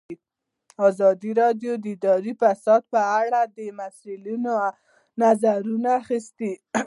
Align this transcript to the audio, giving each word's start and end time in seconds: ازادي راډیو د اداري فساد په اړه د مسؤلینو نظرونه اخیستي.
ازادي 0.87 1.31
راډیو 1.41 1.71
د 1.83 1.85
اداري 1.95 2.33
فساد 2.41 2.81
په 2.93 3.01
اړه 3.21 3.41
د 3.57 3.59
مسؤلینو 3.79 4.53
نظرونه 5.21 5.89
اخیستي. 6.01 6.53